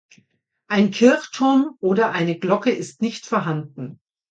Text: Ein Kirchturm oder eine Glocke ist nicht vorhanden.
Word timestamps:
Ein 0.67 0.89
Kirchturm 0.89 1.77
oder 1.79 2.09
eine 2.11 2.35
Glocke 2.39 2.71
ist 2.71 3.03
nicht 3.03 3.27
vorhanden. 3.27 3.99